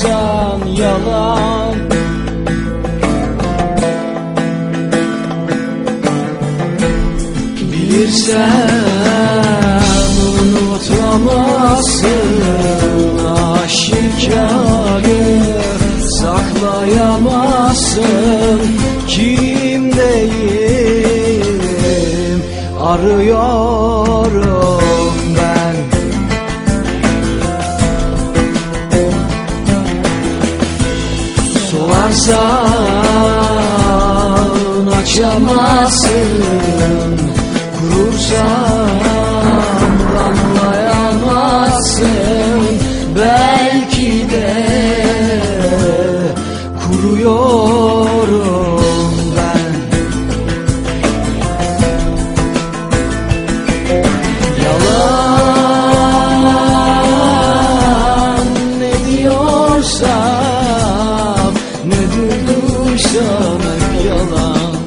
duyduysam 0.04 0.60
yalan. 0.76 1.74
Bilirsen 7.72 9.80
unutamazsın 10.42 12.30
Aşikarı 13.64 15.24
saklayamazsın 16.20 18.60
Kimdeyim 19.08 20.32
arıyorum 22.80 24.73
Solarsan 32.04 32.64
açamazsın 35.02 36.10
Kurursan 37.78 39.00
damlayamazsın 40.14 42.08
Belki 43.16 44.30
de 44.30 44.54
kuruyorum 46.80 47.73
hep 62.68 64.04
yalan 64.06 64.83